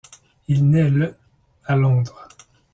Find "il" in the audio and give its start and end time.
0.47-0.67